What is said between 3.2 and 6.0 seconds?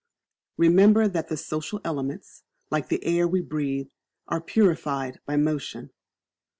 we breathe, are purified by motion.